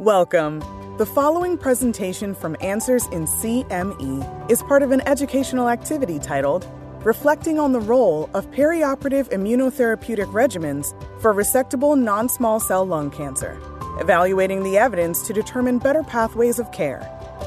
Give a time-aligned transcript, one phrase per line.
[0.00, 0.60] Welcome.
[0.96, 6.66] The following presentation from Answers in CME is part of an educational activity titled
[7.04, 13.60] Reflecting on the Role of Perioperative Immunotherapeutic Regimens for Resectable Non Small Cell Lung Cancer,
[14.00, 17.06] evaluating the evidence to determine better pathways of care.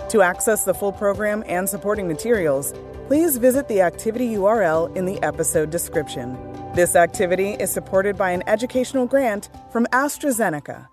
[0.10, 2.72] To access the full program and supporting materials,
[3.08, 6.38] please visit the activity URL in the episode description.
[6.76, 10.88] This activity is supported by an educational grant from AstraZeneca.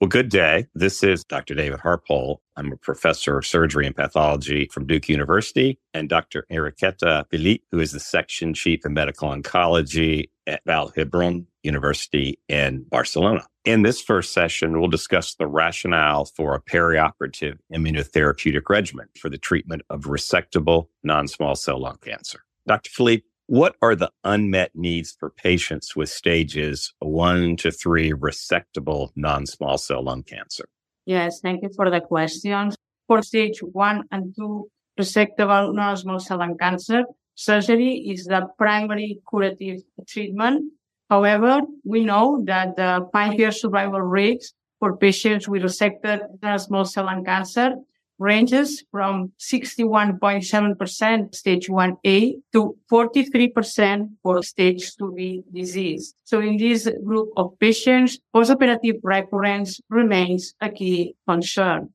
[0.00, 0.68] Well, good day.
[0.76, 1.56] This is Dr.
[1.56, 2.36] David Harpole.
[2.56, 6.46] I'm a professor of surgery and pathology from Duke University, and Dr.
[6.52, 12.84] Enriqueta Felip, who is the section chief in medical oncology at Vall d'Hebron University in
[12.84, 13.44] Barcelona.
[13.64, 19.36] In this first session, we'll discuss the rationale for a perioperative immunotherapeutic regimen for the
[19.36, 22.44] treatment of resectable non small cell lung cancer.
[22.68, 22.90] Dr.
[22.90, 29.46] Felip, what are the unmet needs for patients with stages one to three resectable non
[29.46, 30.68] small cell lung cancer?
[31.06, 32.72] Yes, thank you for the question.
[33.06, 34.68] For stage one and two
[35.00, 37.04] resectable non small cell lung cancer,
[37.36, 40.70] surgery is the primary curative treatment.
[41.08, 46.84] However, we know that the five year survival rates for patients with resected non small
[46.84, 47.76] cell lung cancer
[48.18, 56.14] ranges from 61.7% stage 1A to 43% for stage 2B disease.
[56.24, 61.90] So in this group of patients, postoperative recurrence remains a key concern.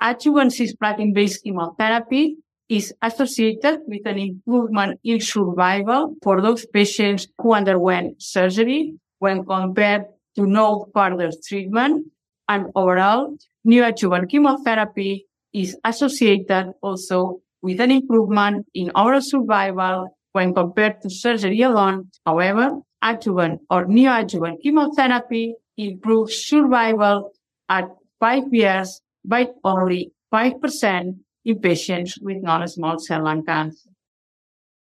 [0.00, 2.36] Adjuvant cisplatin-based chemotherapy
[2.68, 10.04] is associated with an improvement in survival for those patients who underwent surgery when compared
[10.34, 12.06] to no further treatment.
[12.48, 13.36] And overall,
[13.66, 21.62] neoadjuvant chemotherapy is associated also with an improvement in overall survival when compared to surgery
[21.62, 22.10] alone.
[22.24, 27.32] However, adjuvant or neoadjuvant chemotherapy improves survival
[27.68, 27.88] at
[28.20, 33.90] five years by only 5% in patients with non-small cell lung cancer.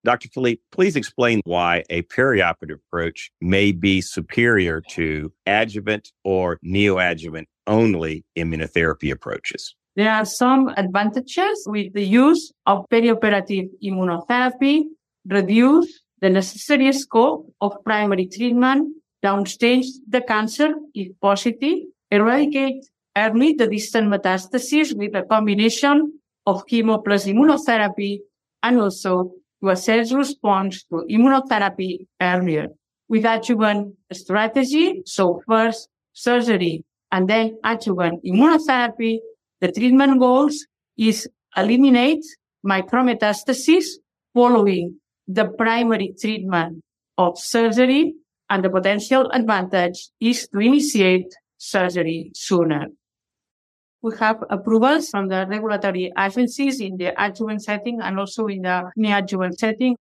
[0.03, 0.29] Dr.
[0.29, 8.25] Felip, please explain why a perioperative approach may be superior to adjuvant or neoadjuvant only
[8.35, 9.75] immunotherapy approaches.
[9.95, 14.85] There are some advantages with the use of perioperative immunotherapy,
[15.27, 21.79] reduce the necessary scope of primary treatment, downstage the cancer if positive,
[22.09, 22.85] eradicate
[23.15, 28.19] early the distant metastases with a combination of chemo plus immunotherapy,
[28.63, 32.67] and also to assess response to immunotherapy earlier.
[33.07, 39.19] With adjuvant strategy, so first surgery and then adjuvant immunotherapy,
[39.59, 40.65] the treatment goals
[40.97, 42.23] is eliminate
[42.65, 43.85] micrometastasis
[44.33, 46.81] following the primary treatment
[47.17, 48.13] of surgery
[48.49, 52.87] and the potential advantage is to initiate surgery sooner.
[54.03, 58.89] We have approvals from the regulatory agencies in the adjuvant setting and also in the
[58.97, 59.95] neoadjuvant setting.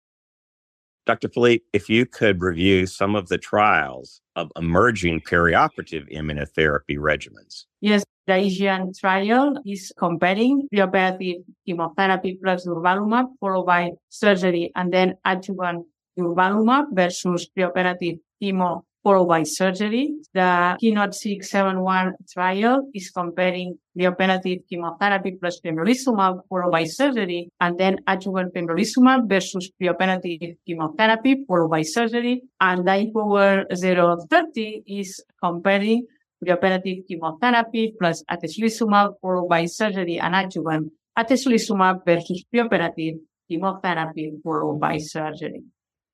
[1.04, 1.28] Dr.
[1.28, 7.64] Felip, if you could review some of the trials of emerging perioperative immunotherapy regimens.
[7.80, 15.14] Yes, the Aegean trial is comparing preoperative chemotherapy plus durvalumab followed by surgery and then
[15.24, 18.82] adjuvant durvalumab versus preoperative chemo
[19.26, 20.14] by surgery.
[20.34, 28.54] The Keynote 671 trial is comparing preoperative chemotherapy plus pembrolizumab by surgery, and then adjuvant
[28.54, 32.42] pembrolizumab versus preoperative chemotherapy by surgery.
[32.60, 36.06] And IMpower 030 is comparing
[36.44, 39.14] preoperative chemotherapy plus atezolizumab
[39.48, 44.32] by surgery and adjuvant atezolizumab versus preoperative chemotherapy
[44.78, 45.62] by surgery.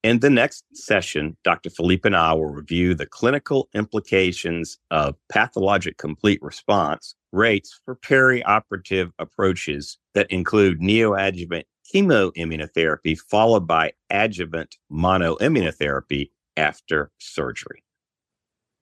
[0.04, 1.70] In the next session, Dr.
[1.70, 9.12] Felip and I will review the clinical implications of pathologic complete response rates for perioperative
[9.18, 17.82] approaches that include neoadjuvant chemoimmunotherapy followed by adjuvant monoimmunotherapy after surgery.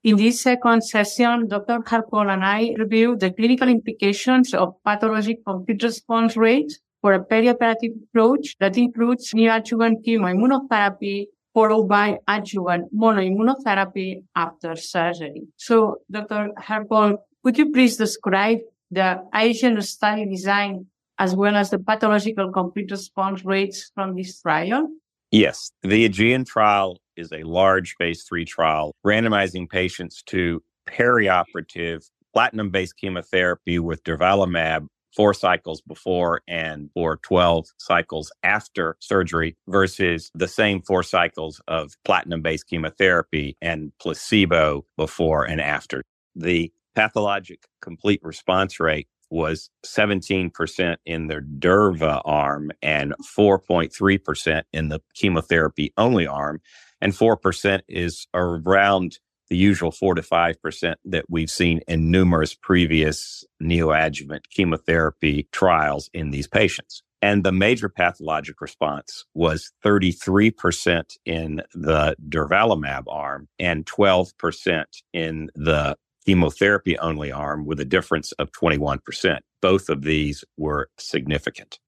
[0.03, 1.83] In this second session, Dr.
[1.87, 7.95] Harpole and I review the clinical implications of pathologic complete response rates for a perioperative
[8.05, 15.43] approach that includes neoadjuvant chemoimmunotherapy followed by adjuvant monoimmunotherapy after surgery.
[15.57, 16.51] So, Dr.
[16.59, 18.61] Harpole, could you please describe
[18.91, 20.87] the Aegean study design
[21.19, 24.89] as well as the pathological complete response rates from this trial?
[25.31, 32.71] Yes, the Aegean trial is a large phase three trial randomizing patients to perioperative platinum
[32.71, 40.49] based chemotherapy with durvalumab four cycles before and for 12 cycles after surgery versus the
[40.49, 46.03] same four cycles of platinum based chemotherapy and placebo before and after.
[46.35, 55.01] The pathologic complete response rate was 17% in the DERVA arm and 4.3% in the
[55.15, 56.61] chemotherapy only arm.
[57.01, 59.19] And 4% is around
[59.53, 66.31] the usual 4 to 5% that we've seen in numerous previous neoadjuvant chemotherapy trials in
[66.31, 67.03] these patients.
[67.21, 75.97] And the major pathologic response was 33% in the durvalumab arm and 12% in the
[76.25, 79.41] chemotherapy only arm with a difference of 21%.
[79.61, 81.79] Both of these were significant.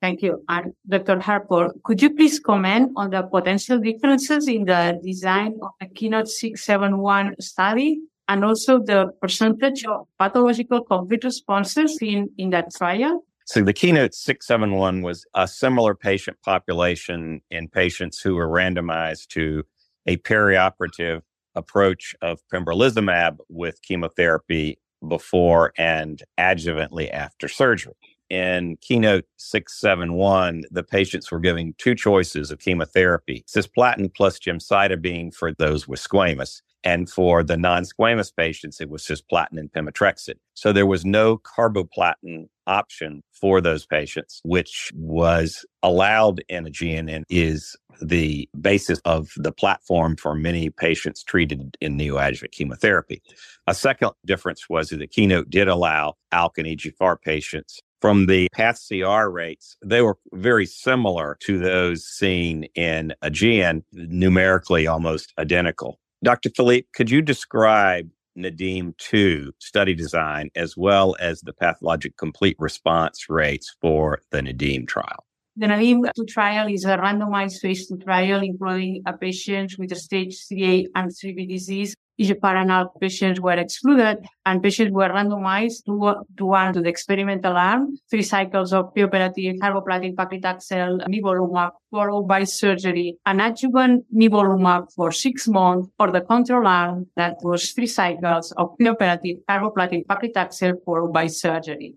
[0.00, 0.44] Thank you.
[0.48, 1.18] And Dr.
[1.18, 6.28] Harpole, could you please comment on the potential differences in the design of the Keynote
[6.28, 13.24] 671 study and also the percentage of pathological complete responses in, in that trial?
[13.46, 19.64] So the Keynote 671 was a similar patient population in patients who were randomized to
[20.06, 21.22] a perioperative
[21.54, 27.94] approach of pembrolizumab with chemotherapy before and adjuvantly after surgery.
[28.30, 35.54] In Keynote 671, the patients were given two choices of chemotherapy cisplatin plus gemcitabine for
[35.54, 36.60] those with squamous.
[36.84, 40.34] And for the non squamous patients, it was cisplatin and pemetrexed.
[40.54, 47.24] So there was no carboplatin option for those patients, which was allowed in Aegean and
[47.30, 53.22] is the basis of the platform for many patients treated in neoadjuvant chemotherapy.
[53.66, 58.48] A second difference was that the keynote did allow ALK and EGFR patients from the
[58.52, 65.98] path CR rates, they were very similar to those seen in Aegean, numerically almost identical.
[66.22, 66.50] Dr.
[66.50, 73.28] Felip, could you describe Nadim 2 study design as well as the pathologic complete response
[73.28, 75.24] rates for the Nadim trial?
[75.60, 79.96] The Nadim 2 trial is a randomized phase 2 trial including a patient with a
[79.96, 81.96] stage 3A and 3B disease.
[82.20, 87.98] ALK patients were excluded and patients were randomized to, to one to the experimental arm,
[88.08, 95.48] three cycles of preoperative carboplatin paclitaxel nivolumab followed by surgery, and adjuvant nivolumab for six
[95.48, 101.26] months, or the control arm that was three cycles of preoperative carboplatin paclitaxel followed by
[101.26, 101.96] surgery.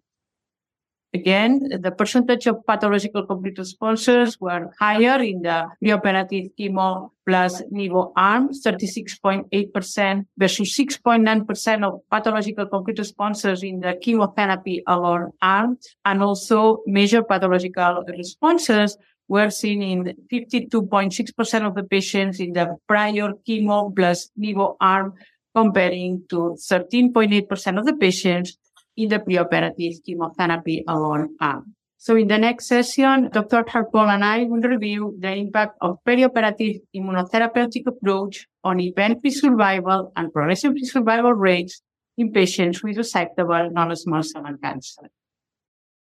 [1.13, 8.13] Again, the percentage of pathological complete responses were higher in the preoperative chemo plus nivo
[8.15, 16.81] arm, 36.8% versus 6.9% of pathological complete responses in the chemotherapy alone arm, and also
[16.87, 18.97] major pathological responses
[19.27, 25.13] were seen in 52.6% of the patients in the prior chemo plus nivo arm,
[25.53, 28.57] comparing to 13.8% of the patients
[28.97, 31.75] in the preoperative chemotherapy alone arm.
[31.97, 33.63] So in the next session, Dr.
[33.63, 40.33] Harpole and I will review the impact of perioperative immunotherapeutic approach on event-free survival and
[40.33, 41.81] progression-free survival rates
[42.17, 45.09] in patients with resectable non-small cell lung cancer.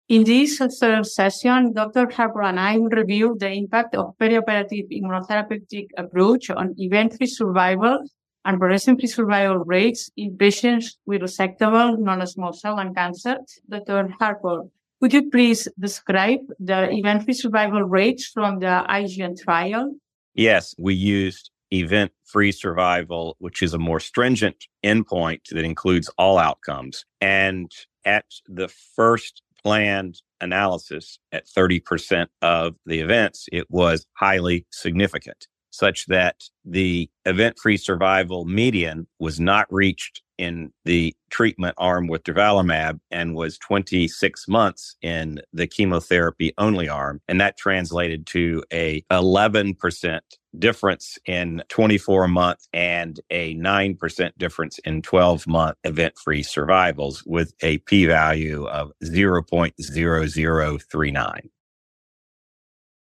[0.08, 2.06] In this third session, Dr.
[2.06, 8.04] Harpole and I will review the impact of perioperative immunotherapeutic approach on event-free survival
[8.44, 13.36] and progression-free survival rates in patients with resectable non-small cell lung cancer.
[13.68, 14.08] Dr.
[14.20, 14.70] Harpole,
[15.00, 19.94] could you please describe the event-free survival rates from the Aegean trial?
[20.34, 27.04] Yes, we used event-free survival, which is a more stringent endpoint that includes all outcomes.
[27.20, 27.70] And
[28.04, 36.06] at the first planned analysis at 30% of the events, it was highly significant such
[36.06, 43.00] that the event free survival median was not reached in the treatment arm with durvalumab
[43.10, 47.20] and was 26 months in the chemotherapy only arm.
[47.28, 50.20] And that translated to a 11%
[50.58, 57.52] difference in 24 month and a 9% difference in 12 month event free survivals with
[57.62, 61.40] a p value of 0.0039.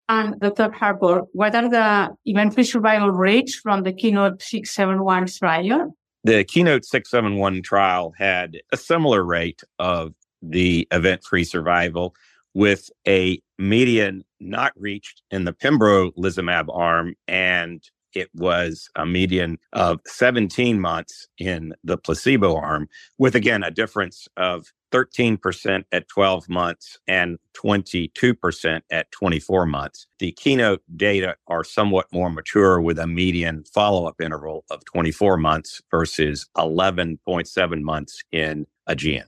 [0.09, 0.71] And Dr.
[0.71, 5.97] Harpole, what are the event-free survival rates from the Keynote 671 trial?
[6.23, 12.15] The Keynote 671 trial had a similar rate of the event-free survival
[12.55, 17.83] with a median not reached in the pembrolizumab arm and
[18.15, 24.29] it was a median of 17 months in the placebo arm, with again a difference
[24.37, 30.07] of 13% at 12 months and 22% at 24 months.
[30.19, 35.37] The keynote data are somewhat more mature with a median follow up interval of 24
[35.37, 39.25] months versus 11.7 months in Aegean.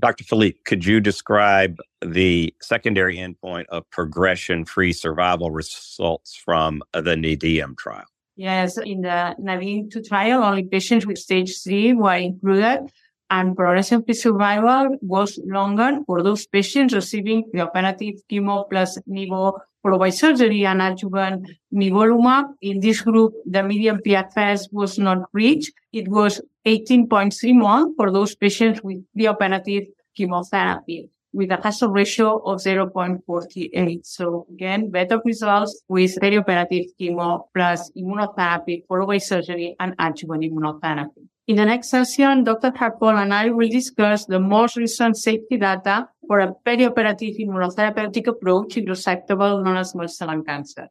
[0.00, 0.24] Dr.
[0.24, 7.76] Felip, could you describe the secondary endpoint of progression free survival results from the Nadim
[7.78, 8.04] trial?
[8.36, 12.90] Yes, in the Nadim 2 trial, only patients with stage 3 were included
[13.30, 19.58] and progression-free survival was longer for those patients receiving preoperative chemo plus nivo
[19.98, 22.44] by surgery and adjuvant nivolumab.
[22.62, 25.72] In this group, the median PFS was not reached.
[25.92, 29.86] It was 18.3 months for those patients with preoperative
[30.16, 34.06] chemotherapy with a hazard ratio of 0.48.
[34.06, 41.26] So again, better results with perioperative chemo plus immunotherapy followed by surgery and adjuvant immunotherapy.
[41.46, 42.70] In the next session, Dr.
[42.70, 48.76] Harpole and I will discuss the most recent safety data for a perioperative immunotherapeutic approach
[48.76, 50.88] in resectable non-small cell lung cancer.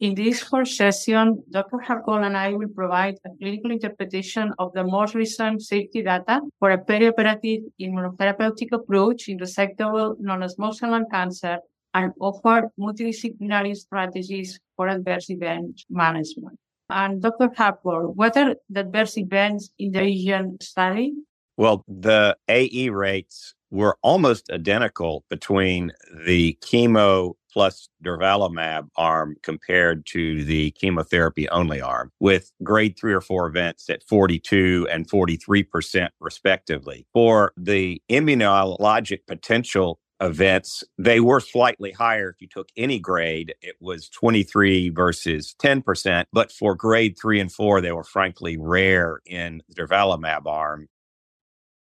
[0.00, 1.78] In this first session, Dr.
[1.78, 6.70] Harpole and I will provide a clinical interpretation of the most recent safety data for
[6.70, 11.58] a perioperative immunotherapeutic approach in resectable non-small cell lung cancer
[11.94, 16.58] and offer multidisciplinary strategies for adverse event management.
[16.90, 17.48] And Dr.
[17.48, 21.14] Harpole, what are the adverse events in the Aegean study?
[21.56, 25.92] Well, the AE rates were almost identical between
[26.26, 33.20] the chemo plus durvalumab arm compared to the chemotherapy only arm, with grade three or
[33.20, 37.06] four events at 42 and 43% respectively.
[37.12, 42.30] For the immunologic potential events, they were slightly higher.
[42.30, 46.24] If you took any grade, it was 23 versus 10%.
[46.32, 50.88] But for grade three and four, they were frankly rare in the durvalumab arm.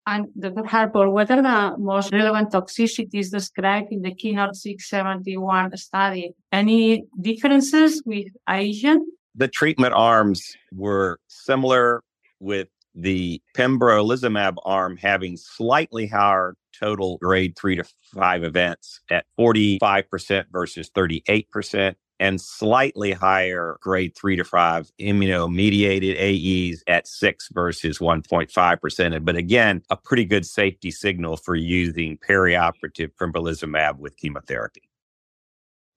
[0.08, 0.64] And Dr.
[0.64, 6.34] Harpole, what are the most relevant toxicities described in the Keynote 671 study?
[6.52, 9.06] Any differences with Aegean?
[9.34, 12.04] The treatment arms were similar
[12.40, 17.84] with the pembrolizumab arm having slightly higher total grade three to
[18.14, 26.84] five events at 45% versus 38% and slightly higher grade three to five immunomediated AEs
[26.88, 29.26] at six versus 1.5%.
[29.26, 34.90] But again, a pretty good safety signal for using perioperative pembrolizumab with chemotherapy.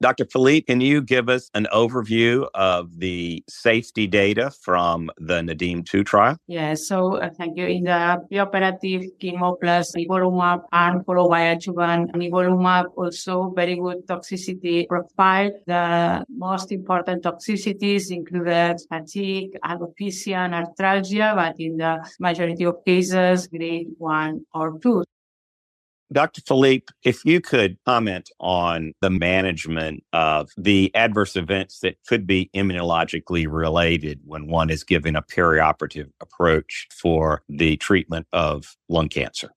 [0.00, 0.26] Dr.
[0.26, 6.04] Felip, can you give us an overview of the safety data from the Nadim 2
[6.04, 6.36] trial?
[6.46, 7.66] Yes, so uh, thank you.
[7.66, 15.50] In the preoperative chemo plus nivolumab and adjuvant nivolumab, also very good toxicity profile.
[15.66, 23.48] The most important toxicities included fatigue, alopecia, and arthralgia, but in the majority of cases,
[23.48, 25.02] grade one or two.
[26.10, 26.40] Dr.
[26.40, 32.50] Felip, if you could comment on the management of the adverse events that could be
[32.54, 39.50] immunologically related when one is given a perioperative approach for the treatment of lung cancer.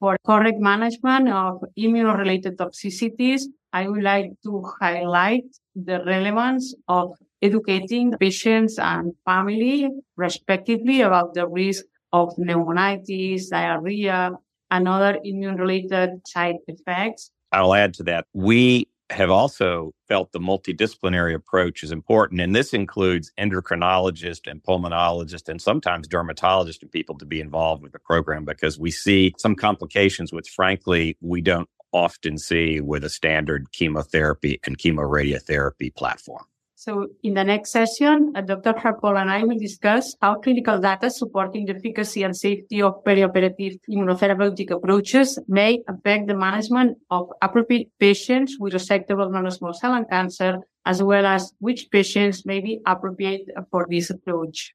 [0.00, 7.12] For correct management of immuno-related toxicities, I would like to highlight the relevance of
[7.42, 14.32] educating patients and family respectively about the risk of pneumonitis, diarrhea,
[14.70, 17.30] and other immune related side effects.
[17.52, 18.26] I'll add to that.
[18.34, 22.40] We have also felt the multidisciplinary approach is important.
[22.40, 27.92] And this includes endocrinologists and pulmonologists and sometimes dermatologists and people to be involved with
[27.92, 33.08] the program because we see some complications which frankly we don't often see with a
[33.08, 36.44] standard chemotherapy and chemoradiotherapy platform.
[36.80, 38.72] So in the next session, uh, Dr.
[38.72, 43.80] Harpole and I will discuss how clinical data supporting the efficacy and safety of perioperative
[43.90, 50.58] immunotherapeutic approaches may affect the management of appropriate patients with resectable non-small cell lung cancer,
[50.86, 54.72] as well as which patients may be appropriate for this approach.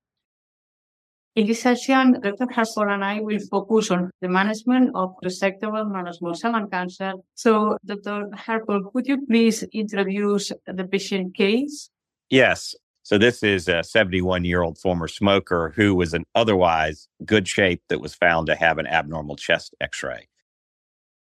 [1.38, 2.48] In this session, Dr.
[2.52, 7.14] Harpole and I will focus on the management of resectable non-small cell lung cancer.
[7.34, 8.28] So, Dr.
[8.36, 11.90] Harpole, could you please introduce the patient case?
[12.34, 12.74] Yes.
[13.04, 17.84] So this is a 71 year old former smoker who was in otherwise good shape
[17.90, 20.28] that was found to have an abnormal chest x ray.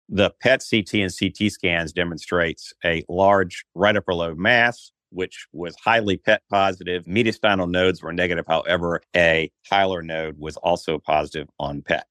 [0.10, 5.78] The PET CT and CT scans demonstrates a large right upper lobe mass, which was
[5.82, 7.06] highly PET positive.
[7.06, 8.44] Mediastinal nodes were negative.
[8.46, 12.06] However, a hilar node was also positive on PET.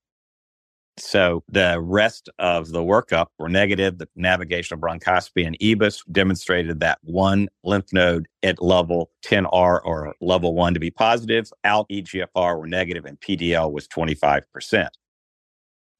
[0.98, 3.98] So the rest of the workup were negative.
[3.98, 10.54] The navigational bronchoscopy and EBUS demonstrated that one lymph node at level 10R or level
[10.54, 11.50] one to be positive.
[11.64, 14.88] ALK EGFR were negative and PDL was 25%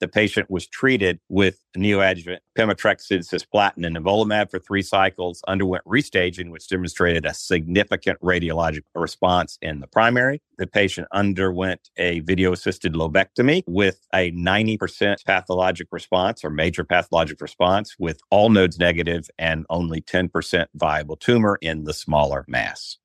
[0.01, 6.51] the patient was treated with neoadjuvant pemetrexed, cisplatin, and nivolumab for three cycles, underwent restaging,
[6.51, 10.43] which demonstrated a significant radiologic response in the primary.
[10.59, 17.41] The patient underwent a video assisted lobectomy with a 90% pathologic response or major pathologic
[17.41, 22.99] response with all nodes negative and only 10% viable tumor in the smaller mass.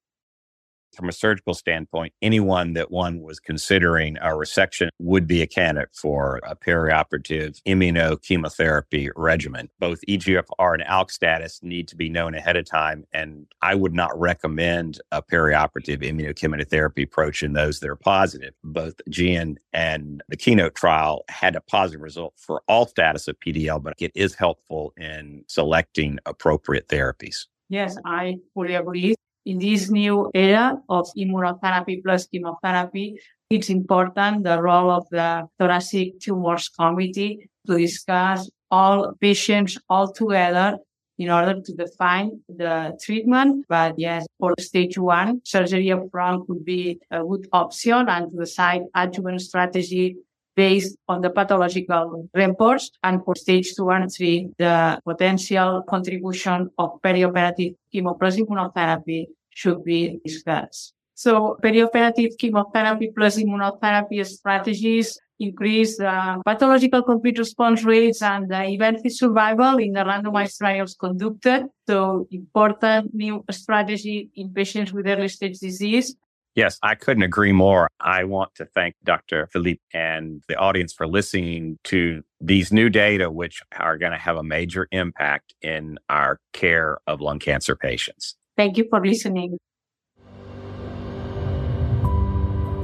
[1.02, 5.96] From a surgical standpoint, anyone that one was considering a resection would be a candidate
[5.96, 9.72] for a perioperative immunochemotherapy regimen.
[9.80, 13.08] Both EGFR and ALK status need to be known ahead of time.
[13.14, 18.54] And I would not recommend a perioperative immunochemotherapy approach in those that are positive.
[18.64, 23.82] Both Aegean and the keynote trial had a positive result for all status of PDL,
[23.82, 27.48] but it is helpful in selecting appropriate therapies.
[27.70, 33.20] Yes, I fully agree in this new era of immunotherapy plus chemotherapy,
[33.50, 40.78] it's important the role of the thoracic tumors committee to discuss all patients all together
[41.18, 43.66] in order to define the treatment.
[43.68, 48.82] But yes, for stage one, surgery upfront could be a good option and to decide
[48.96, 50.16] adjuvant strategy
[50.62, 52.86] based on the pathological reports.
[53.08, 54.76] And for stage two and three, the
[55.10, 59.22] potential contribution of perioperative immunotherapy
[59.60, 60.94] should be discussed.
[61.16, 65.08] So perioperative chemotherapy plus immunotherapy strategies
[65.40, 71.66] increase the pathological complete response rates and the event-free survival in the randomized trials conducted.
[71.90, 76.16] So important new strategy in patients with early stage disease.
[76.56, 77.88] Yes, I couldn't agree more.
[78.00, 79.48] I want to thank Dr.
[79.54, 84.36] Felip and the audience for listening to these new data, which are going to have
[84.36, 88.36] a major impact in our care of lung cancer patients.
[88.58, 89.58] Thank you for listening.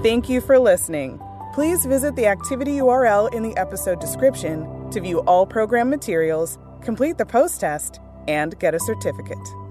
[0.02, 1.20] Thank you for listening.
[1.54, 7.18] Please visit the activity URL in the episode description to view all program materials, complete
[7.18, 9.67] the post test, and get a certificate.